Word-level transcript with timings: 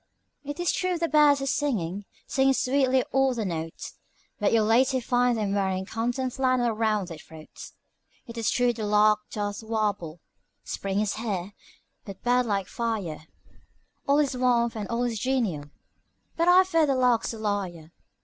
It 0.43 0.59
is 0.59 0.71
true 0.71 0.97
the 0.97 1.07
birds 1.07 1.43
are 1.43 1.45
singing, 1.45 2.05
singing 2.25 2.55
sweetly 2.55 3.03
all 3.11 3.35
their 3.35 3.45
notes, 3.45 3.99
But 4.39 4.51
you'll 4.51 4.65
later 4.65 4.99
find 4.99 5.37
them 5.37 5.53
wearing 5.53 5.85
canton 5.85 6.31
flannel 6.31 6.71
'round 6.71 7.09
their 7.09 7.19
throats. 7.19 7.73
It 8.25 8.35
is 8.35 8.49
true 8.49 8.73
the 8.73 8.83
lark 8.87 9.19
doth 9.29 9.61
warble, 9.61 10.19
'Spring 10.63 11.01
is 11.01 11.17
here,' 11.17 11.53
with 12.07 12.23
bird 12.23 12.47
like 12.47 12.65
fire, 12.67 13.27
'All 14.07 14.17
is 14.17 14.35
warmth 14.35 14.75
and 14.75 14.87
all 14.89 15.03
is 15.03 15.19
genial,' 15.19 15.69
but 16.35 16.47
I 16.47 16.63
fear 16.63 16.87
the 16.87 16.95
lark's 16.95 17.31
a 17.31 17.37
liar. 17.37 17.91